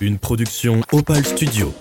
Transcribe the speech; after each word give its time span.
Une 0.00 0.16
production 0.16 0.80
Opal 0.92 1.24
Studio. 1.24 1.72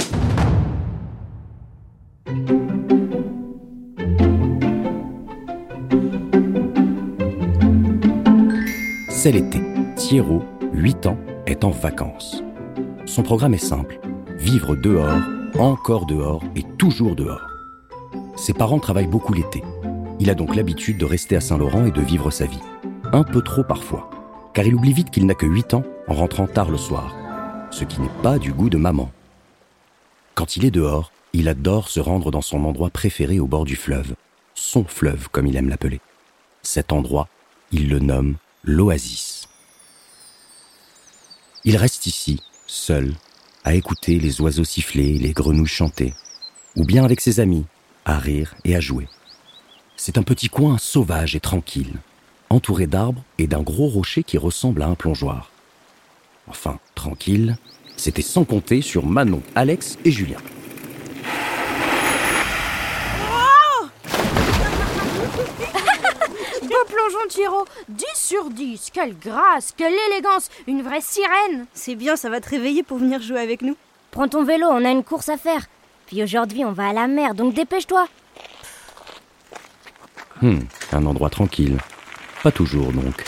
C'est 9.09 9.31
l'été. 9.31 9.61
Thierry, 9.95 10.39
8 10.73 11.05
ans, 11.05 11.17
est 11.45 11.63
en 11.63 11.69
vacances. 11.69 12.41
Son 13.05 13.21
programme 13.21 13.53
est 13.53 13.59
simple. 13.59 13.99
Vivre 14.39 14.75
dehors, 14.75 15.21
encore 15.59 16.07
dehors 16.07 16.43
et 16.55 16.63
toujours 16.79 17.15
dehors. 17.15 17.47
Ses 18.35 18.53
parents 18.53 18.79
travaillent 18.79 19.05
beaucoup 19.05 19.33
l'été. 19.33 19.63
Il 20.19 20.31
a 20.31 20.33
donc 20.33 20.55
l'habitude 20.55 20.97
de 20.97 21.05
rester 21.05 21.35
à 21.35 21.41
Saint-Laurent 21.41 21.85
et 21.85 21.91
de 21.91 22.01
vivre 22.01 22.31
sa 22.31 22.47
vie. 22.47 22.63
Un 23.13 23.23
peu 23.23 23.43
trop 23.43 23.63
parfois. 23.63 24.09
Car 24.55 24.65
il 24.65 24.73
oublie 24.73 24.93
vite 24.93 25.11
qu'il 25.11 25.27
n'a 25.27 25.35
que 25.35 25.45
8 25.45 25.75
ans 25.75 25.83
en 26.07 26.15
rentrant 26.15 26.47
tard 26.47 26.71
le 26.71 26.77
soir. 26.77 27.15
Ce 27.77 27.83
qui 27.83 28.01
n'est 28.01 28.21
pas 28.23 28.39
du 28.39 28.53
goût 28.53 28.71
de 28.71 28.77
maman. 28.77 29.11
Quand 30.33 30.57
il 30.57 30.65
est 30.65 30.71
dehors, 30.71 31.11
il 31.33 31.47
adore 31.47 31.89
se 31.89 31.99
rendre 31.99 32.31
dans 32.31 32.41
son 32.41 32.65
endroit 32.65 32.89
préféré 32.89 33.39
au 33.39 33.45
bord 33.45 33.65
du 33.65 33.75
fleuve. 33.75 34.15
Son 34.55 34.83
fleuve, 34.83 35.29
comme 35.29 35.45
il 35.45 35.55
aime 35.55 35.69
l'appeler. 35.69 36.01
Cet 36.63 36.91
endroit, 36.91 37.29
il 37.71 37.87
le 37.87 37.99
nomme 37.99 38.37
l'oasis. 38.63 39.47
Il 41.65 41.77
reste 41.77 42.07
ici, 42.07 42.41
seul, 42.65 43.13
à 43.63 43.75
écouter 43.75 44.17
les 44.19 44.41
oiseaux 44.41 44.63
siffler, 44.63 45.19
les 45.19 45.33
grenouilles 45.33 45.67
chanter, 45.67 46.15
ou 46.75 46.83
bien 46.83 47.05
avec 47.05 47.21
ses 47.21 47.39
amis, 47.39 47.67
à 48.05 48.17
rire 48.17 48.55
et 48.63 48.75
à 48.75 48.79
jouer. 48.79 49.07
C'est 49.97 50.17
un 50.17 50.23
petit 50.23 50.49
coin 50.49 50.79
sauvage 50.79 51.35
et 51.35 51.39
tranquille, 51.39 51.93
entouré 52.49 52.87
d'arbres 52.87 53.21
et 53.37 53.45
d'un 53.45 53.61
gros 53.61 53.87
rocher 53.87 54.23
qui 54.23 54.39
ressemble 54.39 54.81
à 54.81 54.87
un 54.87 54.95
plongeoir. 54.95 55.51
Enfin, 56.47 56.79
tranquille, 56.95 57.57
c'était 57.97 58.21
sans 58.21 58.45
compter 58.45 58.81
sur 58.81 59.05
Manon, 59.05 59.41
Alex 59.55 59.97
et 60.05 60.11
Julien. 60.11 60.37
Beau 66.61 66.85
plongeon 66.87 67.27
Tiro 67.29 67.65
10 67.89 68.05
sur 68.15 68.49
10 68.49 68.89
Quelle 68.93 69.17
grâce, 69.17 69.73
quelle 69.75 69.93
élégance 70.11 70.49
Une 70.67 70.81
vraie 70.81 71.01
sirène 71.01 71.65
C'est 71.73 71.95
bien, 71.95 72.15
ça 72.15 72.29
va 72.29 72.39
te 72.39 72.49
réveiller 72.49 72.83
pour 72.83 72.97
venir 72.97 73.21
jouer 73.21 73.39
avec 73.41 73.61
nous. 73.61 73.75
Prends 74.11 74.27
ton 74.27 74.43
vélo, 74.43 74.67
on 74.69 74.85
a 74.85 74.91
une 74.91 75.03
course 75.03 75.29
à 75.29 75.37
faire. 75.37 75.65
Puis 76.05 76.23
aujourd'hui, 76.23 76.63
on 76.63 76.71
va 76.71 76.89
à 76.89 76.93
la 76.93 77.07
mer, 77.07 77.35
donc 77.35 77.53
dépêche-toi. 77.53 78.07
Hmm, 80.41 80.59
un 80.93 81.05
endroit 81.05 81.29
tranquille. 81.29 81.77
Pas 82.43 82.51
toujours 82.51 82.91
donc. 82.93 83.23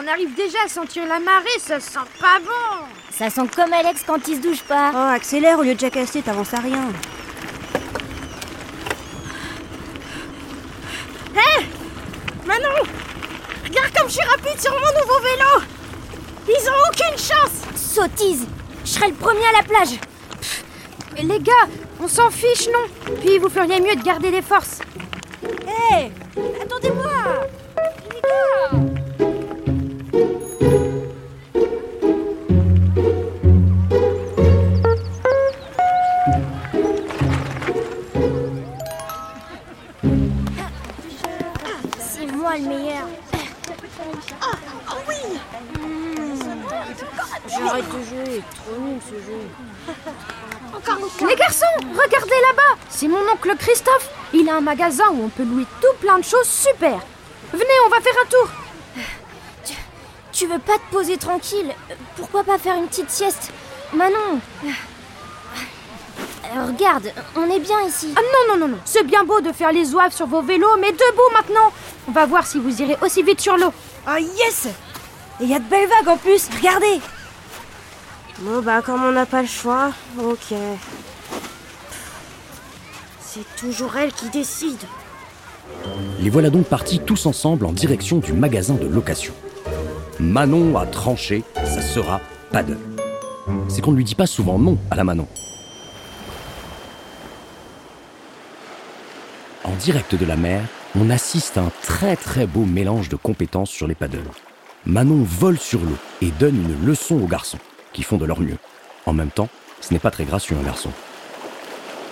On 0.00 0.06
arrive 0.06 0.34
déjà 0.34 0.58
à 0.64 0.68
sentir 0.68 1.06
la 1.06 1.18
marée, 1.18 1.58
ça 1.58 1.80
sent 1.80 1.98
pas 2.20 2.38
bon 2.40 2.86
Ça 3.10 3.30
sent 3.30 3.48
comme 3.54 3.72
Alex 3.72 4.02
quand 4.06 4.26
il 4.28 4.36
se 4.36 4.40
douche 4.40 4.62
pas. 4.62 4.90
Oh, 4.94 5.14
accélère 5.14 5.58
au 5.58 5.62
lieu 5.62 5.74
de 5.74 5.80
jacasser, 5.80 6.22
t'avances 6.22 6.54
à 6.54 6.60
rien. 6.60 6.88
Hé 11.34 11.64
Manon 12.46 12.68
Regarde 13.64 13.92
comme 13.96 14.08
je 14.08 14.14
suis 14.14 14.28
rapide 14.28 14.60
sur 14.60 14.72
mon 14.72 14.78
nouveau 14.78 15.20
vélo 15.20 15.66
Ils 16.48 16.68
ont 16.68 16.90
aucune 16.90 17.18
chance 17.18 17.62
Sottise 17.76 18.46
Je 18.84 18.90
serai 18.90 19.08
le 19.08 19.14
premier 19.14 19.46
à 19.46 19.58
la 19.58 19.62
plage. 19.62 19.98
Mais 21.14 21.22
les 21.22 21.40
gars, 21.40 21.52
on 22.00 22.08
s'en 22.08 22.30
fiche, 22.30 22.68
non? 22.68 23.14
Puis 23.20 23.38
vous 23.38 23.48
feriez 23.48 23.80
mieux 23.80 23.96
de 23.96 24.02
garder 24.02 24.30
les 24.30 24.42
forces. 24.42 24.80
Hé 25.42 26.10
Attendez-moi 26.62 27.17
C'est 53.40 53.46
mon 53.48 53.52
oncle 53.52 53.56
Christophe. 53.58 54.08
Il 54.32 54.48
a 54.48 54.56
un 54.56 54.60
magasin 54.60 55.04
où 55.12 55.24
on 55.24 55.28
peut 55.28 55.44
louer 55.44 55.66
tout 55.80 55.96
plein 56.00 56.18
de 56.18 56.24
choses 56.24 56.48
super. 56.48 57.00
Venez, 57.52 57.64
on 57.86 57.90
va 57.90 58.00
faire 58.00 58.14
un 58.22 58.26
tour. 58.28 58.48
Tu 60.32 60.46
veux 60.46 60.58
pas 60.58 60.76
te 60.78 60.92
poser 60.92 61.16
tranquille 61.16 61.72
Pourquoi 62.16 62.44
pas 62.44 62.58
faire 62.58 62.76
une 62.76 62.86
petite 62.86 63.10
sieste? 63.10 63.50
Manon 63.92 64.40
Euh, 64.64 64.68
Regarde, 66.66 67.12
on 67.36 67.50
est 67.50 67.58
bien 67.58 67.80
ici. 67.82 68.14
Ah 68.16 68.20
non, 68.20 68.54
non, 68.54 68.60
non, 68.60 68.68
non. 68.74 68.78
C'est 68.84 69.04
bien 69.04 69.24
beau 69.24 69.40
de 69.40 69.52
faire 69.52 69.72
les 69.72 69.94
oeufs 69.94 70.14
sur 70.14 70.26
vos 70.26 70.42
vélos, 70.42 70.76
mais 70.80 70.92
debout 70.92 71.32
maintenant. 71.32 71.72
On 72.06 72.12
va 72.12 72.26
voir 72.26 72.46
si 72.46 72.58
vous 72.58 72.80
irez 72.82 72.96
aussi 73.02 73.22
vite 73.22 73.40
sur 73.40 73.56
l'eau. 73.56 73.72
Oh 74.06 74.16
yes 74.16 74.68
Et 75.40 75.46
y 75.46 75.54
a 75.54 75.58
de 75.58 75.64
belles 75.64 75.88
vagues 75.88 76.08
en 76.08 76.16
plus, 76.16 76.48
regardez 76.56 77.00
Bon 78.40 78.62
bah 78.62 78.82
comme 78.82 79.02
on 79.04 79.10
n'a 79.10 79.26
pas 79.26 79.42
le 79.42 79.48
choix, 79.48 79.90
ok. 80.16 80.54
C'est 83.38 83.66
toujours 83.68 83.96
elle 83.96 84.12
qui 84.12 84.28
décide. 84.30 84.80
Les 86.18 86.28
voilà 86.28 86.50
donc 86.50 86.66
partis 86.66 86.98
tous 86.98 87.24
ensemble 87.26 87.66
en 87.66 87.72
direction 87.72 88.18
du 88.18 88.32
magasin 88.32 88.74
de 88.74 88.86
location. 88.86 89.32
Manon 90.18 90.76
a 90.76 90.86
tranché, 90.86 91.44
ça 91.54 91.80
sera 91.80 92.20
paddle. 92.50 92.78
C'est 93.68 93.80
qu'on 93.80 93.92
ne 93.92 93.96
lui 93.96 94.02
dit 94.02 94.16
pas 94.16 94.26
souvent 94.26 94.58
non 94.58 94.76
à 94.90 94.96
la 94.96 95.04
Manon. 95.04 95.28
En 99.62 99.76
direct 99.76 100.16
de 100.16 100.26
la 100.26 100.36
mer, 100.36 100.62
on 100.98 101.08
assiste 101.08 101.58
à 101.58 101.62
un 101.62 101.70
très 101.82 102.16
très 102.16 102.46
beau 102.46 102.64
mélange 102.64 103.08
de 103.08 103.16
compétences 103.16 103.70
sur 103.70 103.86
les 103.86 103.94
paddles. 103.94 104.30
Manon 104.84 105.22
vole 105.22 105.58
sur 105.58 105.78
l'eau 105.78 105.98
et 106.22 106.32
donne 106.40 106.56
une 106.56 106.84
leçon 106.84 107.20
aux 107.22 107.28
garçons, 107.28 107.58
qui 107.92 108.02
font 108.02 108.16
de 108.16 108.24
leur 108.24 108.40
mieux. 108.40 108.58
En 109.06 109.12
même 109.12 109.30
temps, 109.30 109.48
ce 109.80 109.92
n'est 109.92 110.00
pas 110.00 110.10
très 110.10 110.24
gracieux 110.24 110.56
un 110.60 110.64
garçon. 110.64 110.90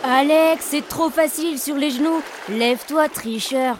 Alex, 0.08 0.64
c'est 0.70 0.86
trop 0.86 1.10
facile 1.10 1.58
sur 1.58 1.74
les 1.74 1.90
genoux. 1.90 2.22
Lève-toi, 2.48 3.08
tricheur. 3.08 3.76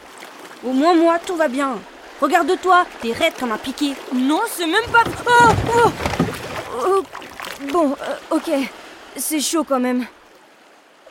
Au 0.64 0.72
moins 0.72 0.94
moi, 0.94 1.20
tout 1.24 1.36
va 1.36 1.46
bien. 1.46 1.78
Regarde-toi, 2.20 2.84
t'es 3.00 3.12
raide 3.12 3.34
comme 3.38 3.52
un 3.52 3.58
piqué. 3.58 3.94
Non, 4.12 4.40
c'est 4.50 4.66
même 4.66 4.90
pas. 4.90 5.04
Oh, 5.24 5.52
oh. 5.76 5.90
Oh, 6.84 7.02
Bon, 7.72 7.92
euh, 7.92 8.16
ok. 8.36 8.50
C'est 9.16 9.40
chaud 9.40 9.62
quand 9.62 9.78
même. 9.78 10.04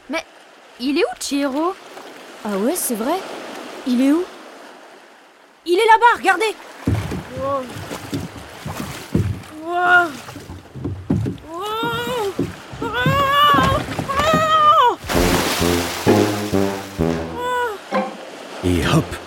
Mais 0.10 0.24
il 0.82 0.98
est 0.98 1.04
où 1.04 1.16
Chiro 1.20 1.74
Ah 2.44 2.58
ouais, 2.58 2.76
c'est 2.76 2.96
vrai. 2.96 3.20
Il 3.88 4.02
est 4.02 4.12
où? 4.12 4.26
Il 5.66 5.76
est 5.76 5.88
là-bas, 5.88 6.18
regardez 6.18 6.56
Et 9.64 10.35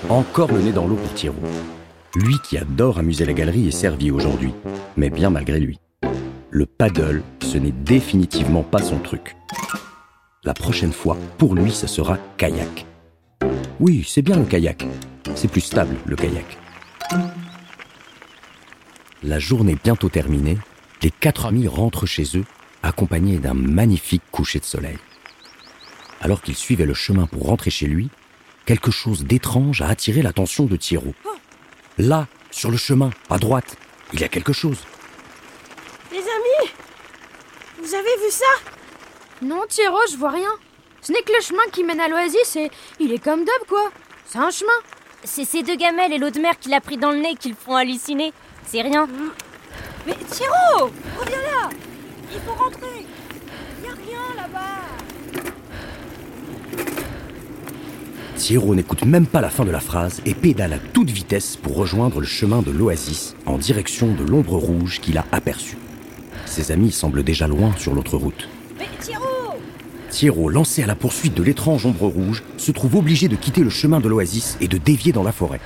encore 0.09 0.53
le 0.53 0.61
nez 0.61 0.73
dans 0.73 0.87
l'eau 0.87 0.97
pour 0.97 1.13
Thierry. 1.15 1.37
Lui 2.15 2.37
qui 2.43 2.57
adore 2.57 2.99
amuser 2.99 3.25
la 3.25 3.35
galerie 3.35 3.69
est 3.69 3.73
servi 3.73 4.11
aujourd'hui, 4.11 4.53
mais 4.97 5.11
bien 5.11 5.31
malgré 5.31 5.61
lui. 5.61 5.79
Le 6.51 6.65
paddle, 6.65 7.23
ce 7.43 7.59
n'est 7.59 7.73
définitivement 7.73 8.63
pas 8.63 8.83
son 8.83 8.99
truc. 8.99 9.37
La 10.45 10.55
prochaine 10.55 10.93
fois, 10.93 11.17
pour 11.37 11.55
lui, 11.55 11.71
ce 11.71 11.87
sera 11.87 12.17
kayak. 12.39 12.87
Oui, 13.81 14.05
c'est 14.09 14.23
bien 14.23 14.37
le 14.37 14.45
kayak. 14.45 14.87
C'est 15.35 15.49
plus 15.49 15.61
stable, 15.61 15.97
le 16.07 16.17
kayak. 16.17 16.57
La 19.23 19.39
journée 19.39 19.77
bientôt 19.83 20.09
terminée, 20.09 20.59
les 21.03 21.11
quatre 21.11 21.47
amis 21.47 21.69
rentrent 21.69 22.07
chez 22.07 22.25
eux, 22.37 22.45
accompagnés 22.83 23.39
d'un 23.39 23.55
magnifique 23.55 24.23
coucher 24.31 24.59
de 24.59 24.65
soleil. 24.65 24.99
Alors 26.21 26.41
qu'il 26.41 26.55
suivait 26.57 26.87
le 26.87 26.95
chemin 26.95 27.27
pour 27.27 27.47
rentrer 27.47 27.71
chez 27.71 27.87
lui, 27.87 28.09
quelque 28.69 28.91
chose 28.91 29.25
d'étrange 29.25 29.81
a 29.81 29.89
attiré 29.89 30.21
l'attention 30.21 30.67
de 30.67 30.77
Thierry. 30.77 31.15
Là, 31.97 32.27
sur 32.51 32.71
le 32.71 32.77
chemin, 32.77 33.09
à 33.31 33.39
droite, 33.39 33.79
il 34.13 34.21
y 34.21 34.25
a 34.25 34.29
quelque 34.29 34.53
chose. 34.53 34.77
Les 36.13 36.19
amis 36.19 36.71
Vous 37.79 37.95
avez 37.95 38.17
vu 38.23 38.31
ça? 38.31 38.45
Non, 39.41 39.63
Thierry, 39.71 39.97
je 40.13 40.19
vois 40.19 40.33
rien. 40.33 40.51
Ce 41.01 41.13
n'est 41.13 41.23
que 41.23 41.33
le 41.33 41.41
chemin 41.41 41.63
qui 41.73 41.83
mène 41.83 41.99
à 41.99 42.09
l'oasis 42.09 42.57
et 42.57 42.71
il 43.01 43.11
est 43.11 43.25
comme 43.25 43.43
d'hab, 43.43 43.67
quoi. 43.67 43.91
C'est 44.27 44.39
un 44.39 44.51
chemin. 44.51 44.79
C'est 45.25 45.47
ces 45.47 45.63
deux 45.63 45.77
gamelles 45.77 46.13
et 46.13 46.19
l'eau 46.19 46.29
de 46.29 46.39
mer 46.39 46.59
qu'il 46.59 46.75
a 46.75 46.83
pris 46.83 46.99
dans 46.99 47.13
le 47.13 47.21
nez 47.21 47.37
qui 47.37 47.49
le 47.49 47.57
font 47.57 47.75
halluciner. 47.75 48.35
C'est 48.67 48.83
rien. 48.83 49.09
Mais 50.07 50.15
Thiro 50.31 50.91
Reviens 51.19 51.43
là 51.43 51.71
Il 52.31 52.41
faut 52.41 52.53
rentrer 52.53 53.07
Y 53.83 53.87
a 53.87 53.93
rien 53.93 54.37
là-bas 54.37 54.88
Thierry 58.39 58.69
n'écoute 58.69 59.05
même 59.05 59.27
pas 59.27 59.41
la 59.41 59.51
fin 59.51 59.65
de 59.65 59.71
la 59.73 59.81
phrase 59.81 60.23
et 60.25 60.33
pédale 60.33 60.73
à 60.73 60.79
toute 60.79 61.11
vitesse 61.11 61.57
pour 61.57 61.75
rejoindre 61.75 62.21
le 62.21 62.27
chemin 62.27 62.63
de 62.63 62.71
l'oasis 62.71 63.35
en 63.47 63.59
direction 63.59 64.15
de 64.15 64.23
l'ombre 64.23 64.55
rouge 64.55 65.01
qu'il 65.01 65.19
a 65.19 65.25
aperçue. 65.33 65.77
Ses 66.47 66.71
amis 66.71 66.93
semblent 66.93 67.25
déjà 67.25 67.49
loin 67.49 67.75
sur 67.77 67.95
l'autre 67.95 68.17
route. 68.17 68.49
Mais 68.79 68.87
lancé 70.51 70.85
à 70.85 70.87
la 70.87 70.95
poursuite 70.95 71.35
de 71.35 71.43
l'étrange 71.43 71.85
ombre 71.85 72.07
rouge, 72.07 72.45
se 72.57 72.71
trouve 72.71 72.95
obligé 72.95 73.27
de 73.27 73.35
quitter 73.35 73.63
le 73.63 73.71
chemin 73.71 73.99
de 73.99 74.09
l'oasis 74.09 74.57
et 74.61 74.69
de 74.69 74.79
dévier 74.79 75.11
dans 75.11 75.25
la 75.25 75.33
forêt. 75.33 75.61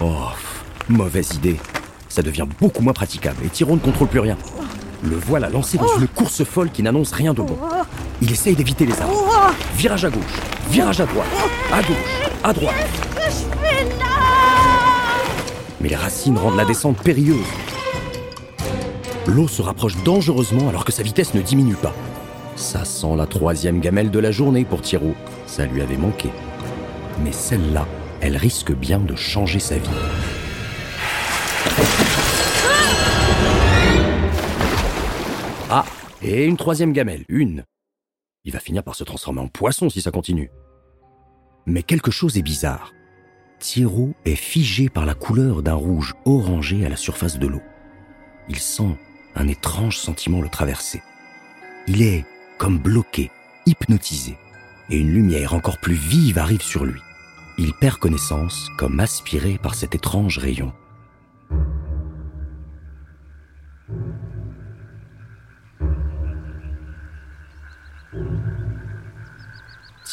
Oh, 0.00 0.30
mauvaise 0.88 1.34
idée. 1.34 1.56
Ça 2.08 2.22
devient 2.22 2.46
beaucoup 2.58 2.82
moins 2.82 2.94
praticable 2.94 3.44
et 3.44 3.48
Thierry 3.48 3.74
ne 3.74 3.78
contrôle 3.78 4.08
plus 4.08 4.20
rien. 4.20 4.38
Le 5.04 5.14
voilà 5.14 5.50
lancé 5.50 5.76
dans 5.76 5.98
une 5.98 6.08
course 6.08 6.42
folle 6.42 6.70
qui 6.70 6.82
n'annonce 6.82 7.12
rien 7.12 7.34
de 7.34 7.42
bon. 7.42 7.58
Il 8.20 8.32
essaye 8.32 8.56
d'éviter 8.56 8.84
les 8.84 9.00
arbres. 9.00 9.54
Virage 9.76 10.04
à 10.04 10.10
gauche, 10.10 10.22
virage 10.70 11.00
à 11.00 11.06
droite, 11.06 11.28
à 11.72 11.82
gauche, 11.82 12.30
à 12.42 12.52
droite. 12.52 12.74
Mais 15.80 15.88
les 15.88 15.96
racines 15.96 16.36
rendent 16.36 16.56
la 16.56 16.64
descente 16.64 17.00
périlleuse. 17.02 17.46
L'eau 19.26 19.46
se 19.46 19.62
rapproche 19.62 19.96
dangereusement 20.04 20.68
alors 20.68 20.84
que 20.84 20.90
sa 20.90 21.02
vitesse 21.02 21.34
ne 21.34 21.42
diminue 21.42 21.76
pas. 21.76 21.94
Ça 22.56 22.84
sent 22.84 23.14
la 23.16 23.26
troisième 23.26 23.78
gamelle 23.78 24.10
de 24.10 24.18
la 24.18 24.32
journée 24.32 24.64
pour 24.64 24.82
Thierry. 24.82 25.14
Ça 25.46 25.66
lui 25.66 25.80
avait 25.80 25.96
manqué. 25.96 26.30
Mais 27.22 27.30
celle-là, 27.30 27.86
elle 28.20 28.36
risque 28.36 28.72
bien 28.72 28.98
de 28.98 29.14
changer 29.14 29.60
sa 29.60 29.76
vie. 29.76 29.88
Ah, 35.70 35.84
et 36.22 36.44
une 36.44 36.56
troisième 36.56 36.92
gamelle, 36.92 37.24
une. 37.28 37.62
Il 38.48 38.52
va 38.52 38.60
finir 38.60 38.82
par 38.82 38.94
se 38.94 39.04
transformer 39.04 39.42
en 39.42 39.48
poisson 39.48 39.90
si 39.90 40.00
ça 40.00 40.10
continue. 40.10 40.50
Mais 41.66 41.82
quelque 41.82 42.10
chose 42.10 42.38
est 42.38 42.42
bizarre. 42.42 42.94
Thierry 43.58 44.14
est 44.24 44.36
figé 44.36 44.88
par 44.88 45.04
la 45.04 45.12
couleur 45.12 45.62
d'un 45.62 45.74
rouge 45.74 46.14
orangé 46.24 46.86
à 46.86 46.88
la 46.88 46.96
surface 46.96 47.38
de 47.38 47.46
l'eau. 47.46 47.60
Il 48.48 48.58
sent 48.58 48.96
un 49.34 49.48
étrange 49.48 49.98
sentiment 49.98 50.40
le 50.40 50.48
traverser. 50.48 51.02
Il 51.88 52.00
est 52.00 52.24
comme 52.56 52.78
bloqué, 52.78 53.30
hypnotisé, 53.66 54.38
et 54.88 54.96
une 54.96 55.12
lumière 55.12 55.52
encore 55.52 55.76
plus 55.76 55.92
vive 55.96 56.38
arrive 56.38 56.62
sur 56.62 56.86
lui. 56.86 57.00
Il 57.58 57.74
perd 57.74 57.98
connaissance 57.98 58.70
comme 58.78 58.98
aspiré 58.98 59.58
par 59.58 59.74
cet 59.74 59.94
étrange 59.94 60.38
rayon. 60.38 60.72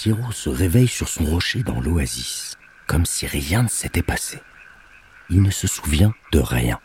Thierry 0.06 0.34
se 0.34 0.50
réveille 0.50 0.88
sur 0.88 1.10
son 1.10 1.26
rocher 1.26 1.64
dans 1.64 1.82
l'oasis, 1.82 2.60
comme 2.86 3.08
si 3.08 3.26
rien 3.26 3.64
ne 3.64 3.68
s'était 3.68 4.04
passé. 4.04 4.40
Il 5.32 5.42
ne 5.42 5.50
se 5.50 5.66
souvient 5.66 6.14
de 6.32 6.38
rien. 6.38 6.80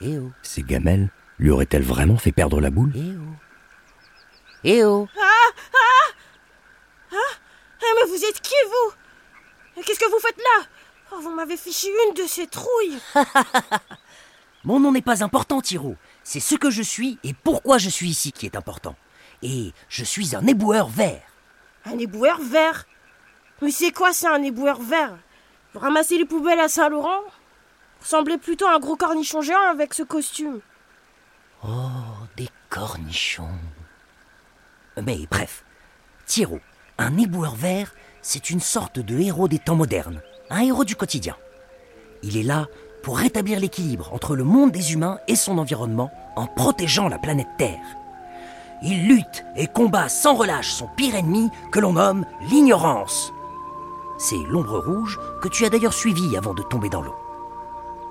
Eh 0.00 0.18
oh, 0.18 0.32
Ces 0.42 0.64
gamelles 0.64 1.08
lui 1.38 1.50
auraient-elles 1.50 1.84
vraiment 1.84 2.16
fait 2.16 2.32
perdre 2.32 2.60
la 2.60 2.70
boule? 2.70 2.90
Eh 2.96 3.14
oh. 3.14 3.36
Eh 4.64 4.84
oh 4.84 5.06
Eh, 7.12 7.94
mais 7.94 8.08
vous 8.08 8.24
êtes 8.24 8.40
qui, 8.40 8.54
vous? 8.66 9.82
Qu'est-ce 9.84 10.00
que 10.00 10.10
vous 10.10 10.18
faites 10.18 10.36
là? 10.36 10.66
Oh, 11.12 11.20
vous 11.22 11.36
m'avez 11.36 11.56
fichu 11.56 11.86
une 12.08 12.14
de 12.14 12.26
ces 12.26 12.48
trouilles 12.48 12.98
Mon 14.64 14.80
nom 14.80 14.90
n'est 14.90 15.02
pas 15.02 15.22
important, 15.22 15.60
Thiro. 15.60 15.94
C'est 16.24 16.40
ce 16.40 16.56
que 16.56 16.72
je 16.72 16.82
suis 16.82 17.20
et 17.22 17.32
pourquoi 17.32 17.78
je 17.78 17.90
suis 17.90 18.08
ici 18.08 18.32
qui 18.32 18.44
est 18.44 18.56
important. 18.56 18.96
Et 19.42 19.72
je 19.88 20.02
suis 20.02 20.34
un 20.34 20.44
éboueur 20.48 20.88
vert. 20.88 21.22
Un 21.86 21.98
éboueur 21.98 22.40
vert 22.40 22.84
Mais 23.62 23.70
c'est 23.70 23.92
quoi 23.92 24.12
ça, 24.12 24.34
un 24.34 24.42
éboueur 24.42 24.80
vert? 24.80 25.16
Vous 25.72 25.80
ramassez 25.80 26.18
les 26.18 26.24
poubelles 26.24 26.60
à 26.60 26.68
Saint-Laurent? 26.68 27.20
Vous 27.22 28.02
ressemblez 28.02 28.38
plutôt 28.38 28.66
à 28.66 28.74
un 28.74 28.78
gros 28.78 28.96
cornichon 28.96 29.40
géant 29.40 29.70
avec 29.70 29.94
ce 29.94 30.02
costume. 30.02 30.60
Oh, 31.64 31.68
des 32.36 32.48
cornichons. 32.70 33.58
Mais 35.02 35.26
bref, 35.30 35.64
Thiro, 36.26 36.60
un 36.98 37.16
éboueur 37.18 37.54
vert, 37.54 37.94
c'est 38.22 38.50
une 38.50 38.60
sorte 38.60 38.98
de 38.98 39.18
héros 39.18 39.48
des 39.48 39.58
temps 39.58 39.76
modernes, 39.76 40.22
un 40.50 40.62
héros 40.62 40.84
du 40.84 40.96
quotidien. 40.96 41.36
Il 42.22 42.36
est 42.36 42.42
là 42.42 42.66
pour 43.02 43.18
rétablir 43.18 43.60
l'équilibre 43.60 44.12
entre 44.12 44.34
le 44.34 44.44
monde 44.44 44.72
des 44.72 44.92
humains 44.92 45.20
et 45.28 45.36
son 45.36 45.58
environnement 45.58 46.10
en 46.34 46.46
protégeant 46.46 47.08
la 47.08 47.18
planète 47.18 47.46
Terre. 47.58 47.78
Il 48.82 49.08
lutte 49.08 49.44
et 49.56 49.66
combat 49.66 50.08
sans 50.08 50.34
relâche 50.34 50.72
son 50.72 50.86
pire 50.86 51.14
ennemi 51.14 51.50
que 51.72 51.80
l'on 51.80 51.94
nomme 51.94 52.26
l'ignorance. 52.42 53.32
C'est 54.18 54.42
l'ombre 54.48 54.78
rouge 54.78 55.18
que 55.42 55.48
tu 55.48 55.64
as 55.64 55.70
d'ailleurs 55.70 55.92
suivi 55.92 56.36
avant 56.36 56.54
de 56.54 56.62
tomber 56.62 56.88
dans 56.88 57.02
l'eau. 57.02 57.14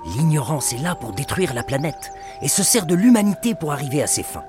L'ignorance 0.05 0.73
est 0.73 0.77
là 0.77 0.95
pour 0.95 1.13
détruire 1.13 1.53
la 1.53 1.63
planète 1.63 2.11
et 2.41 2.47
se 2.47 2.63
sert 2.63 2.85
de 2.85 2.95
l'humanité 2.95 3.55
pour 3.55 3.71
arriver 3.71 4.03
à 4.03 4.07
ses 4.07 4.23
fins. 4.23 4.43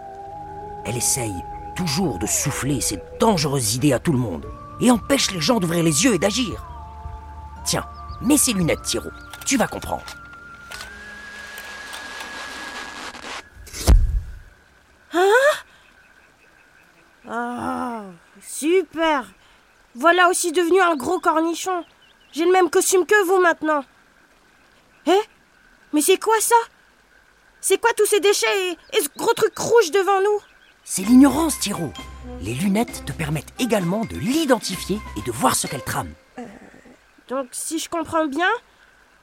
Elle 0.85 0.97
essaye 0.97 1.45
toujours 1.75 2.19
de 2.19 2.27
souffler 2.27 2.81
ses 2.81 3.03
dangereuses 3.21 3.75
idées 3.75 3.93
à 3.93 3.99
tout 3.99 4.13
le 4.13 4.19
monde 4.19 4.47
et 4.81 4.91
empêche 4.91 5.31
les 5.31 5.41
gens 5.41 5.59
d'ouvrir 5.61 5.83
les 5.83 6.05
yeux 6.05 6.15
et 6.15 6.19
d'agir. 6.19 6.67
Tiens, 7.65 7.87
mets 8.21 8.37
ces 8.37 8.53
lunettes, 8.53 8.83
Thiro. 8.83 9.11
Tu 9.45 9.57
vas 9.57 9.67
comprendre. 9.67 10.05
Ah, 17.29 18.03
super 18.59 19.27
Voilà 19.95 20.29
aussi 20.31 20.53
devenu 20.53 20.81
un 20.81 20.97
gros 20.97 21.21
cornichon. 21.21 21.85
J'ai 22.33 22.45
le 22.45 22.53
même 22.53 22.71
costume 22.71 23.05
que 23.05 23.25
vous 23.27 23.39
maintenant. 23.41 23.85
Eh 25.07 25.21
Mais 25.93 26.01
c'est 26.01 26.19
quoi 26.19 26.41
ça? 26.41 26.57
C'est 27.61 27.81
quoi 27.81 27.91
tous 27.97 28.07
ces 28.07 28.21
déchets 28.21 28.71
et, 28.71 28.97
et 28.97 29.03
ce 29.03 29.09
gros 29.17 29.33
truc 29.35 29.57
rouge 29.59 29.91
devant 29.91 30.21
nous? 30.21 30.41
C'est 30.85 31.03
l'ignorance, 31.03 31.59
Thiro. 31.59 31.93
Les 32.41 32.55
lunettes 32.55 33.05
te 33.05 33.13
permettent 33.13 33.53
également 33.59 34.05
de 34.05 34.17
l'identifier 34.17 35.01
et 35.17 35.23
de 35.23 35.33
voir 35.33 35.55
ce 35.55 35.67
qu'elle 35.67 35.83
trame. 35.83 36.13
Donc, 37.29 37.49
si 37.51 37.79
je 37.79 37.89
comprends 37.89 38.27
bien, 38.27 38.51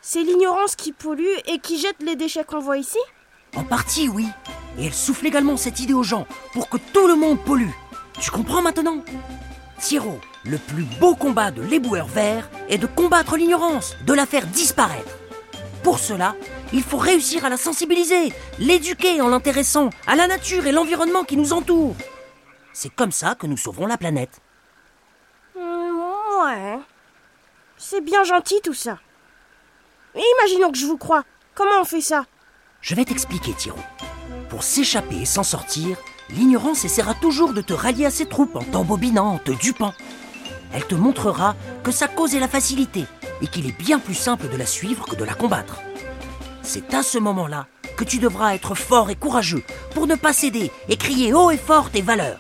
c'est 0.02 0.24
l'ignorance 0.24 0.76
qui 0.76 0.92
pollue 0.92 1.38
et 1.46 1.60
qui 1.60 1.80
jette 1.80 2.02
les 2.02 2.16
déchets 2.16 2.44
qu'on 2.44 2.60
voit 2.60 2.78
ici? 2.78 3.00
En 3.56 3.64
partie, 3.64 4.10
oui. 4.10 4.28
Et 4.78 4.88
elle 4.88 4.94
souffle 4.94 5.26
également 5.26 5.58
cette 5.58 5.80
idée 5.80 5.94
aux 5.94 6.04
gens 6.04 6.28
pour 6.52 6.68
que 6.70 6.78
tout 6.78 7.08
le 7.08 7.16
monde 7.16 7.40
pollue. 7.44 7.70
Tu 8.20 8.32
comprends 8.32 8.62
maintenant? 8.62 8.98
Thiro, 9.80 10.20
le 10.46 10.58
plus 10.58 10.84
beau 11.00 11.16
combat 11.16 11.52
de 11.52 11.62
l'éboueur 11.62 12.08
vert 12.08 12.50
est 12.70 12.78
de 12.78 12.88
combattre 12.88 13.36
l'ignorance, 13.36 13.96
de 14.06 14.14
la 14.14 14.26
faire 14.26 14.48
disparaître. 14.48 15.18
Pour 15.84 16.00
cela, 16.00 16.36
il 16.72 16.82
faut 16.84 16.98
réussir 16.98 17.44
à 17.44 17.50
la 17.50 17.58
sensibiliser, 17.58 18.32
l'éduquer 18.60 19.20
en 19.22 19.28
l'intéressant 19.28 19.90
à 20.08 20.16
la 20.16 20.28
nature 20.28 20.66
et 20.66 20.72
l'environnement 20.72 21.24
qui 21.26 21.36
nous 21.36 21.52
entoure. 21.52 21.96
C'est 22.72 22.94
comme 22.96 23.12
ça 23.12 23.36
que 23.36 23.48
nous 23.48 23.58
sauverons 23.58 23.88
la 23.88 23.98
planète. 23.98 24.40
Hmm, 25.56 26.00
Ouais. 26.46 26.80
C'est 27.78 28.02
bien 28.02 28.24
gentil 28.24 28.62
tout 28.64 28.74
ça. 28.74 28.98
Mais 30.16 30.22
imaginons 30.40 30.72
que 30.72 30.78
je 30.78 30.86
vous 30.86 30.98
crois. 30.98 31.24
Comment 31.56 31.82
on 31.82 31.86
fait 31.86 32.02
ça? 32.02 32.26
Je 32.82 32.96
vais 32.96 33.06
t'expliquer, 33.06 33.54
Thiro. 33.54 33.78
Pour 34.50 34.64
s'échapper 34.64 35.22
et 35.22 35.26
s'en 35.26 35.44
sortir, 35.44 35.98
l'ignorance 36.30 36.86
essaiera 36.86 37.14
toujours 37.14 37.54
de 37.54 37.62
te 37.62 37.74
rallier 37.74 38.06
à 38.06 38.12
ses 38.12 38.26
troupes 38.26 38.56
en 38.56 38.64
t'embobinant, 38.64 39.34
en 39.34 39.38
te 39.38 39.52
dupant. 39.52 39.94
Elle 40.74 40.86
te 40.86 40.96
montrera 40.96 41.56
que 41.84 41.92
sa 41.92 42.08
cause 42.08 42.36
est 42.36 42.40
la 42.40 42.48
facilité 42.48 43.06
et 43.42 43.48
qu'il 43.48 43.68
est 43.68 43.78
bien 43.78 44.00
plus 44.00 44.16
simple 44.16 44.50
de 44.50 44.58
la 44.58 44.66
suivre 44.66 45.06
que 45.06 45.16
de 45.16 45.24
la 45.24 45.34
combattre. 45.34 45.80
C'est 46.62 46.94
à 46.94 47.04
ce 47.04 47.18
moment-là 47.18 47.68
que 47.98 48.04
tu 48.04 48.20
devras 48.20 48.56
être 48.56 48.76
fort 48.76 49.10
et 49.10 49.16
courageux 49.16 49.64
pour 49.94 50.08
ne 50.08 50.16
pas 50.16 50.34
céder 50.34 50.72
et 50.90 50.98
crier 50.98 51.34
haut 51.34 51.52
et 51.52 51.58
fort 51.58 51.90
tes 51.90 52.02
valeurs. 52.02 52.40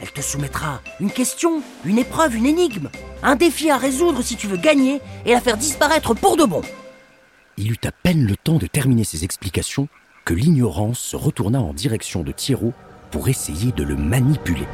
Elle 0.00 0.10
te 0.10 0.20
soumettra 0.20 0.80
une 0.98 1.10
question, 1.10 1.62
une 1.84 1.98
épreuve, 1.98 2.34
une 2.34 2.46
énigme, 2.46 2.88
un 3.22 3.36
défi 3.36 3.70
à 3.70 3.76
résoudre 3.76 4.22
si 4.22 4.36
tu 4.36 4.46
veux 4.46 4.56
gagner 4.56 5.00
et 5.24 5.32
la 5.32 5.40
faire 5.40 5.56
disparaître 5.56 6.14
pour 6.14 6.36
de 6.36 6.44
bon. 6.44 6.62
Il 7.56 7.70
eut 7.70 7.80
à 7.84 7.92
peine 7.92 8.26
le 8.26 8.36
temps 8.36 8.56
de 8.56 8.66
terminer 8.66 9.04
ses 9.04 9.24
explications 9.24 9.88
que 10.24 10.34
l'ignorance 10.34 10.98
se 10.98 11.16
retourna 11.16 11.60
en 11.60 11.74
direction 11.74 12.22
de 12.22 12.32
Thierry 12.32 12.72
pour 13.12 13.28
essayer 13.28 13.70
de 13.72 13.84
le 13.84 13.94
manipuler. 13.94 14.66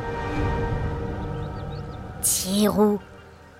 Thierry, 2.23 2.99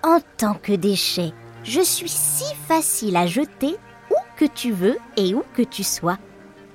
en 0.01 0.19
tant 0.37 0.55
que 0.55 0.73
déchet, 0.73 1.33
je 1.63 1.81
suis 1.81 2.09
si 2.09 2.45
facile 2.67 3.17
à 3.17 3.27
jeter 3.27 3.75
où 4.09 4.15
que 4.37 4.45
tu 4.45 4.71
veux 4.71 4.97
et 5.17 5.35
où 5.35 5.43
que 5.53 5.61
tu 5.61 5.83
sois. 5.83 6.17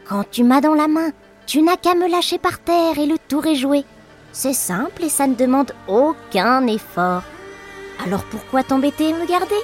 Quand 0.07 0.25
tu 0.31 0.45
m'as 0.45 0.61
dans 0.61 0.75
la 0.75 0.87
main, 0.87 1.11
tu 1.47 1.63
n'as 1.63 1.77
qu'à 1.77 1.95
me 1.95 2.09
lâcher 2.09 2.39
par 2.39 2.59
terre 2.59 2.99
et 2.99 3.07
le 3.07 3.17
tour 3.19 3.47
est 3.47 3.57
joué. 3.57 3.85
C'est 4.33 4.53
simple 4.53 5.05
et 5.05 5.09
ça 5.09 5.27
ne 5.27 5.35
demande 5.35 5.73
aucun 5.89 6.67
effort. 6.67 7.23
Alors 8.05 8.25
pourquoi 8.25 8.63
t'embêter 8.63 9.11
et 9.11 9.15
me 9.15 9.27
garder? 9.27 9.55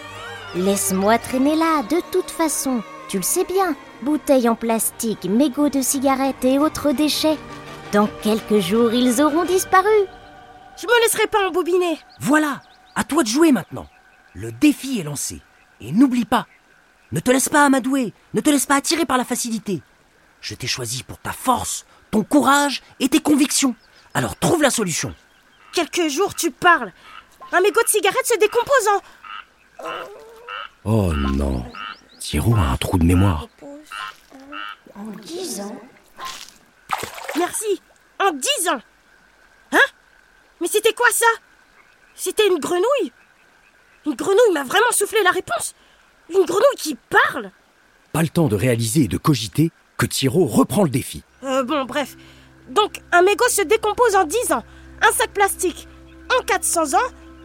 Laisse-moi 0.54 1.18
traîner 1.18 1.56
là, 1.56 1.82
de 1.82 2.00
toute 2.10 2.30
façon. 2.30 2.82
Tu 3.08 3.18
le 3.18 3.22
sais 3.22 3.44
bien, 3.44 3.74
bouteilles 4.02 4.48
en 4.48 4.54
plastique, 4.54 5.24
mégots 5.24 5.68
de 5.68 5.82
cigarettes 5.82 6.44
et 6.44 6.58
autres 6.58 6.92
déchets. 6.92 7.38
Dans 7.92 8.06
quelques 8.22 8.60
jours, 8.60 8.92
ils 8.92 9.20
auront 9.20 9.44
disparu. 9.44 9.88
Je 10.80 10.86
me 10.86 11.02
laisserai 11.02 11.26
pas 11.26 11.48
embobiner. 11.48 11.98
Voilà, 12.20 12.62
à 12.94 13.02
toi 13.02 13.22
de 13.24 13.28
jouer 13.28 13.50
maintenant. 13.50 13.86
Le 14.34 14.52
défi 14.52 15.00
est 15.00 15.02
lancé. 15.02 15.40
Et 15.80 15.92
n'oublie 15.92 16.24
pas, 16.24 16.46
ne 17.10 17.20
te 17.20 17.30
laisse 17.30 17.48
pas 17.48 17.64
amadouer, 17.64 18.12
ne 18.34 18.40
te 18.40 18.50
laisse 18.50 18.66
pas 18.66 18.76
attirer 18.76 19.06
par 19.06 19.18
la 19.18 19.24
facilité. 19.24 19.82
Je 20.40 20.54
t'ai 20.54 20.66
choisi 20.66 21.02
pour 21.02 21.18
ta 21.18 21.32
force, 21.32 21.84
ton 22.10 22.22
courage 22.22 22.82
et 23.00 23.08
tes 23.08 23.20
convictions. 23.20 23.74
Alors 24.14 24.36
trouve 24.36 24.62
la 24.62 24.70
solution. 24.70 25.14
Quelques 25.72 26.08
jours, 26.08 26.34
tu 26.34 26.50
parles. 26.50 26.92
Un 27.52 27.60
mégot 27.60 27.82
de 27.82 27.88
cigarette 27.88 28.26
se 28.26 28.38
décompose 28.38 28.88
en... 28.88 29.00
Oh 30.84 31.12
non, 31.14 31.64
Thiro 32.18 32.54
a 32.54 32.60
un 32.60 32.76
trou 32.76 32.98
de 32.98 33.04
mémoire. 33.04 33.48
En 34.94 35.06
dix 35.22 35.60
ans, 35.60 35.80
Merci. 37.38 37.80
En 38.22 38.32
dix 38.32 38.68
ans. 38.68 38.80
Hein? 39.72 39.78
Mais 40.60 40.68
c'était 40.68 40.92
quoi 40.92 41.08
ça? 41.12 41.26
C'était 42.14 42.46
une 42.48 42.58
grenouille 42.58 43.12
Une 44.06 44.14
grenouille 44.14 44.52
m'a 44.52 44.64
vraiment 44.64 44.90
soufflé 44.92 45.22
la 45.22 45.30
réponse 45.30 45.74
Une 46.28 46.44
grenouille 46.44 46.76
qui 46.76 46.96
parle 47.08 47.50
Pas 48.12 48.22
le 48.22 48.28
temps 48.28 48.48
de 48.48 48.56
réaliser 48.56 49.02
et 49.04 49.08
de 49.08 49.16
cogiter 49.16 49.70
que 49.96 50.06
Thiro 50.06 50.46
reprend 50.46 50.82
le 50.84 50.90
défi. 50.90 51.22
Euh, 51.44 51.62
bon, 51.62 51.84
bref. 51.84 52.16
Donc, 52.68 53.00
un 53.12 53.22
mégot 53.22 53.48
se 53.48 53.62
décompose 53.62 54.16
en 54.16 54.24
10 54.24 54.52
ans. 54.52 54.64
Un 55.02 55.12
sac 55.12 55.30
plastique 55.32 55.88
en 56.38 56.42
400 56.42 56.94
ans. 56.94 56.98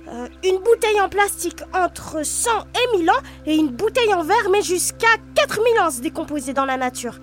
euh, 0.07 0.27
une 0.43 0.59
bouteille 0.59 0.99
en 1.01 1.09
plastique 1.09 1.61
entre 1.73 2.23
100 2.25 2.49
et 2.93 2.97
1000 2.97 3.09
ans. 3.09 3.21
Et 3.45 3.55
une 3.55 3.69
bouteille 3.69 4.13
en 4.13 4.23
verre, 4.23 4.49
mais 4.51 4.61
jusqu'à 4.61 5.15
4000 5.35 5.79
ans 5.79 5.91
se 5.91 6.01
décomposer 6.01 6.53
dans 6.53 6.65
la 6.65 6.77
nature. 6.77 7.17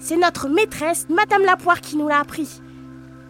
C'est 0.00 0.16
notre 0.16 0.48
maîtresse, 0.48 1.06
Madame 1.10 1.42
Lapoire, 1.42 1.82
qui 1.82 1.96
nous 1.96 2.08
l'a 2.08 2.20
appris. 2.20 2.62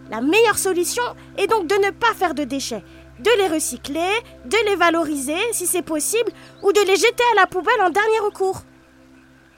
La 0.08 0.20
meilleure 0.20 0.56
solution 0.56 1.02
est 1.36 1.48
donc 1.48 1.66
de 1.66 1.74
ne 1.74 1.90
pas 1.90 2.14
faire 2.14 2.32
de 2.32 2.44
déchets. 2.44 2.84
De 3.18 3.30
les 3.38 3.48
recycler, 3.48 4.08
de 4.46 4.56
les 4.70 4.76
valoriser 4.76 5.36
si 5.52 5.66
c'est 5.66 5.82
possible, 5.82 6.30
ou 6.62 6.72
de 6.72 6.80
les 6.86 6.96
jeter 6.96 7.24
à 7.32 7.40
la 7.40 7.46
poubelle 7.46 7.80
en 7.82 7.90
dernier 7.90 8.20
recours. 8.24 8.62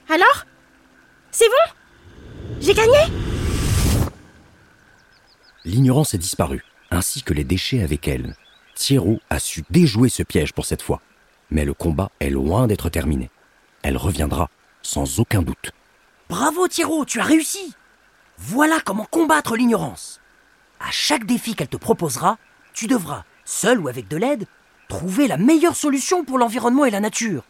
Alors 0.09 0.47
C'est 1.31 1.49
bon? 1.49 1.73
J'ai 2.61 2.75
gagné? 2.75 2.99
L'ignorance 5.65 6.15
est 6.15 6.19
disparue, 6.19 6.65
ainsi 6.91 7.23
que 7.23 7.35
les 7.35 7.45
déchets 7.45 7.83
avec 7.83 8.09
elle. 8.09 8.35
Thierry 8.75 9.21
a 9.31 9.39
su 9.39 9.65
déjouer 9.71 10.09
ce 10.09 10.23
piège 10.23 10.55
pour 10.55 10.65
cette 10.67 10.83
fois. 10.83 11.01
Mais 11.51 11.65
le 11.65 11.75
combat 11.75 12.11
est 12.21 12.31
loin 12.31 12.67
d'être 12.67 12.89
terminé. 12.89 13.31
Elle 13.83 13.97
reviendra, 13.97 14.49
sans 14.83 15.21
aucun 15.21 15.43
doute. 15.43 15.73
Bravo 16.33 16.67
Thierry, 16.67 17.05
tu 17.07 17.21
as 17.21 17.25
réussi. 17.25 17.75
Voilà 18.39 18.81
comment 18.81 19.05
combattre 19.05 19.55
l'ignorance. 19.55 20.19
À 20.81 20.91
chaque 20.91 21.27
défi 21.27 21.55
qu'elle 21.55 21.69
te 21.69 21.77
proposera, 21.77 22.39
tu 22.73 22.87
devras, 22.87 23.25
seul 23.45 23.79
ou 23.79 23.89
avec 23.89 24.09
de 24.09 24.17
l'aide, 24.17 24.47
trouver 24.89 25.29
la 25.29 25.37
meilleure 25.37 25.77
solution 25.77 26.25
pour 26.25 26.39
l'environnement 26.39 26.87
et 26.87 26.91
la 26.91 27.01
nature. 27.01 27.45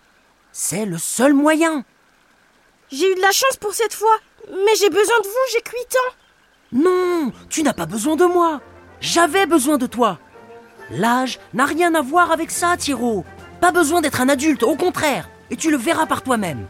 C'est 0.50 0.84
le 0.84 0.98
seul 0.98 1.32
moyen. 1.32 1.84
J'ai 2.90 3.08
eu 3.08 3.14
de 3.14 3.20
la 3.20 3.30
chance 3.30 3.56
pour 3.60 3.72
cette 3.72 3.94
fois, 3.94 4.16
mais 4.48 4.74
j'ai 4.76 4.90
besoin 4.90 5.20
de 5.20 5.28
vous, 5.28 5.52
j'ai 5.52 5.62
8 5.64 5.96
ans. 5.96 6.14
Non, 6.72 7.32
tu 7.48 7.62
n'as 7.62 7.74
pas 7.74 7.86
besoin 7.86 8.16
de 8.16 8.24
moi. 8.24 8.60
J'avais 9.00 9.46
besoin 9.46 9.78
de 9.78 9.86
toi. 9.86 10.18
L'âge 10.90 11.38
n'a 11.54 11.66
rien 11.66 11.94
à 11.94 12.02
voir 12.02 12.32
avec 12.32 12.50
ça, 12.50 12.76
Thiro. 12.76 13.24
Pas 13.60 13.70
besoin 13.70 14.00
d'être 14.00 14.20
un 14.20 14.28
adulte, 14.28 14.64
au 14.64 14.74
contraire, 14.74 15.28
et 15.50 15.56
tu 15.56 15.70
le 15.70 15.76
verras 15.76 16.06
par 16.06 16.22
toi-même. 16.22 16.66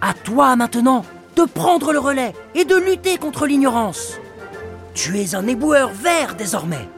À 0.00 0.14
toi 0.14 0.56
maintenant 0.56 1.04
de 1.36 1.44
prendre 1.44 1.92
le 1.92 1.98
relais 1.98 2.32
et 2.54 2.64
de 2.64 2.76
lutter 2.76 3.18
contre 3.18 3.46
l'ignorance. 3.46 4.18
Tu 4.94 5.20
es 5.20 5.34
un 5.34 5.46
éboueur 5.46 5.90
vert 5.90 6.34
désormais. 6.36 6.88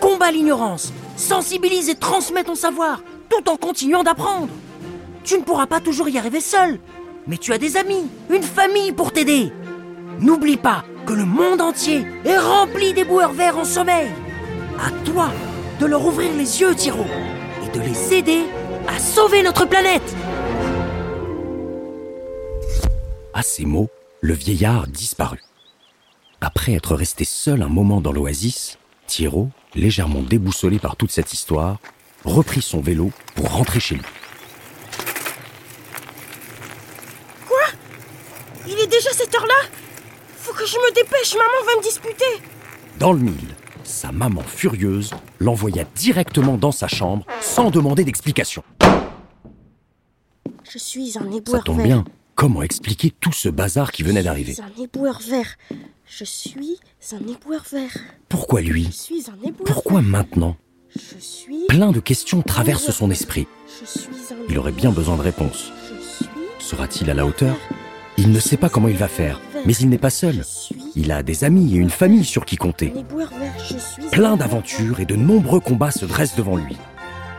Combat 0.00 0.30
l'ignorance, 0.30 0.92
sensibilise 1.16 1.88
et 1.88 1.96
transmets 1.96 2.44
ton 2.44 2.54
savoir, 2.54 3.02
tout 3.28 3.50
en 3.50 3.56
continuant 3.56 4.04
d'apprendre. 4.04 4.48
Tu 5.24 5.36
ne 5.36 5.42
pourras 5.42 5.66
pas 5.66 5.80
toujours 5.80 6.08
y 6.08 6.16
arriver 6.16 6.40
seul, 6.40 6.78
mais 7.26 7.38
tu 7.38 7.52
as 7.52 7.58
des 7.58 7.76
amis, 7.76 8.08
une 8.30 8.42
famille 8.42 8.92
pour 8.92 9.12
t'aider. 9.12 9.52
N'oublie 10.20 10.56
pas 10.56 10.84
que 11.06 11.12
le 11.12 11.24
monde 11.24 11.60
entier 11.60 12.06
est 12.24 12.38
rempli 12.38 12.92
d'éboueurs 12.92 13.32
verts 13.32 13.58
en 13.58 13.64
sommeil. 13.64 14.08
À 14.78 14.90
toi 15.04 15.28
de 15.80 15.86
leur 15.86 16.06
ouvrir 16.06 16.30
les 16.36 16.60
yeux, 16.60 16.74
Thiro, 16.74 17.04
et 17.64 17.76
de 17.76 17.82
les 17.82 18.14
aider 18.14 18.44
à 18.88 18.98
sauver 18.98 19.42
notre 19.42 19.66
planète. 19.66 20.14
À 23.38 23.42
ces 23.42 23.64
mots, 23.64 23.88
le 24.20 24.34
vieillard 24.34 24.88
disparut. 24.88 25.44
Après 26.40 26.72
être 26.72 26.96
resté 26.96 27.24
seul 27.24 27.62
un 27.62 27.68
moment 27.68 28.00
dans 28.00 28.10
l'oasis, 28.10 28.78
Thierry, 29.06 29.46
légèrement 29.76 30.22
déboussolé 30.22 30.80
par 30.80 30.96
toute 30.96 31.12
cette 31.12 31.32
histoire, 31.32 31.78
reprit 32.24 32.60
son 32.60 32.80
vélo 32.80 33.12
pour 33.36 33.48
rentrer 33.52 33.78
chez 33.78 33.94
lui. 33.94 34.04
Il 38.66 38.76
est 38.76 38.88
déjà 38.88 39.10
cette 39.12 39.32
heure-là? 39.32 39.68
Faut 40.36 40.52
que 40.52 40.66
je 40.66 40.76
me 40.76 40.92
dépêche, 40.92 41.36
maman 41.36 41.64
va 41.64 41.76
me 41.76 41.82
disputer. 41.84 42.42
Dans 42.98 43.12
le 43.12 43.20
mille, 43.20 43.54
sa 43.84 44.10
maman 44.10 44.42
furieuse 44.42 45.12
l'envoya 45.38 45.84
directement 45.94 46.56
dans 46.56 46.72
sa 46.72 46.88
chambre 46.88 47.24
sans 47.40 47.70
demander 47.70 48.02
d'explication. 48.02 48.64
Je 50.68 50.78
suis 50.78 51.16
un 51.16 51.30
Ça 51.30 51.36
éboueur 51.36 51.62
tombe 51.62 51.76
vert. 51.76 51.86
bien. 51.86 52.04
Comment 52.38 52.62
expliquer 52.62 53.10
tout 53.10 53.32
ce 53.32 53.48
bazar 53.48 53.90
qui 53.90 54.04
venait 54.04 54.20
Je 54.20 54.26
d'arriver 54.26 54.52
suis 54.52 54.62
un 54.62 54.80
éboueur 54.80 55.18
vert. 55.28 55.56
Je 56.06 56.22
suis 56.22 56.78
un 57.10 57.26
éboueur 57.26 57.64
vert. 57.68 57.90
Pourquoi 58.28 58.62
Je 58.62 58.68
lui 58.68 58.92
suis 58.92 59.24
un 59.28 59.44
éboueur 59.44 59.64
Pourquoi 59.66 60.00
vert. 60.00 60.08
maintenant 60.08 60.56
Je 60.94 61.18
suis. 61.18 61.66
Plein 61.68 61.90
de 61.90 61.98
questions 61.98 62.42
traversent 62.42 62.92
son 62.92 63.10
esprit. 63.10 63.48
Je 63.80 63.86
suis 63.86 64.32
un 64.32 64.36
Il 64.48 64.56
aurait 64.56 64.70
bien 64.70 64.92
besoin 64.92 65.16
de 65.16 65.22
réponses. 65.22 65.72
Sera-t-il 66.60 67.10
à 67.10 67.14
la 67.14 67.26
hauteur 67.26 67.56
Il 68.18 68.30
ne 68.30 68.38
sait 68.38 68.56
pas 68.56 68.68
comment 68.68 68.86
il 68.86 68.96
va 68.96 69.08
faire, 69.08 69.40
mais 69.66 69.74
il 69.74 69.88
n'est 69.88 69.98
pas 69.98 70.08
seul. 70.08 70.44
Il 70.94 71.10
a 71.10 71.24
des 71.24 71.42
amis 71.42 71.74
et 71.74 71.78
une 71.78 71.90
famille 71.90 72.24
sur 72.24 72.44
qui 72.44 72.54
compter. 72.54 72.94
Plein 74.12 74.36
d'aventures 74.36 75.00
et 75.00 75.06
de 75.06 75.16
nombreux 75.16 75.58
combats 75.58 75.90
se 75.90 76.06
dressent 76.06 76.36
devant 76.36 76.54
lui. 76.54 76.76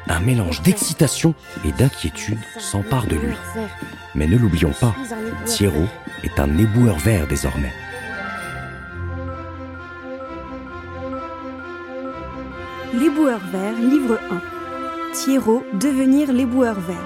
Un 0.08 0.20
mélange 0.22 0.62
d'excitation 0.62 1.34
et 1.65 1.72
d'inquiétude 1.72 2.39
s'empare 2.58 3.06
de 3.08 3.15
lui. 3.15 3.36
Mais 4.15 4.27
ne 4.27 4.38
l'oublions 4.38 4.74
pas, 4.79 4.96
vert. 5.46 5.72
est 6.24 6.39
un 6.39 6.58
éboueur 6.58 6.98
vert 6.98 7.27
désormais. 7.27 7.74
L'éboueur 12.94 13.39
vert, 13.51 13.75
livre 13.79 14.20
1. 14.32 14.41
Thierry, 15.13 15.60
devenir 15.74 16.34
l'éboueur 16.34 16.79
vert. 16.79 16.98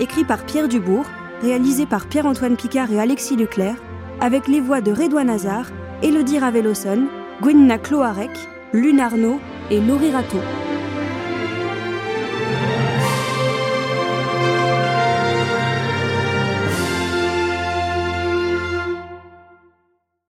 Écrit 0.00 0.24
par 0.24 0.44
Pierre 0.44 0.68
Dubourg, 0.68 1.04
réalisé 1.42 1.84
par 1.86 2.06
Pierre-Antoine 2.06 2.56
Picard 2.56 2.90
et 2.90 3.00
Alexis 3.00 3.36
Leclerc, 3.36 3.76
avec 4.20 4.48
les 4.48 4.60
voix 4.60 4.80
de 4.80 4.92
Redouane 4.92 5.30
Hazard, 5.30 5.66
Elodie 6.02 6.38
Raveloson, 6.38 7.06
Gwenna 7.42 7.78
Cloarec, 7.78 8.30
Lune 8.72 9.00
Arnaud 9.00 9.40
et 9.70 9.80
Laurie 9.80 10.10
Rateau. 10.10 10.40